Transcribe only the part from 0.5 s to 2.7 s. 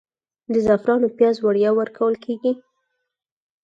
د زعفرانو پیاز وړیا ورکول کیږي؟